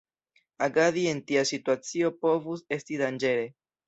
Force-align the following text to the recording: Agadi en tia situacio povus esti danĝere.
Agadi 0.67 1.03
en 1.11 1.19
tia 1.31 1.43
situacio 1.49 2.09
povus 2.23 2.65
esti 2.79 2.99
danĝere. 3.03 3.45